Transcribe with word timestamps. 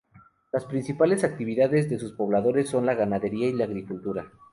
Las 0.51 0.65
principales 0.65 1.23
actividades 1.23 1.87
de 1.87 1.99
sus 1.99 2.13
pobladores 2.13 2.67
son 2.67 2.87
la 2.87 2.95
ganadería 2.95 3.47
y 3.47 3.53
la 3.53 3.65
agricultura. 3.65 4.31